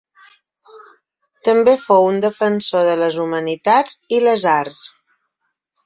També 1.49 1.75
fou 1.83 2.07
un 2.13 2.19
defensor 2.25 2.89
de 2.91 2.99
les 3.05 3.21
humanitats 3.27 4.03
i 4.19 4.25
les 4.29 4.51
arts. 4.59 4.85